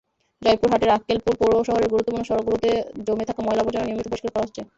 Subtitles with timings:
[0.41, 2.69] জয়পুরহাটের আক্কেলপুর পৌর শহরের গুরুত্বপূর্ণ সড়কগুলোতে
[3.07, 4.61] জমে থাকা ময়লা-আবর্জনা নিয়মিত পরিষ্কার করা হচ্ছে।